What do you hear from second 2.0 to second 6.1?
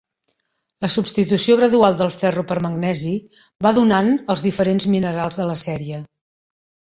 ferro per magnesi va donant els diferents minerals de la sèrie.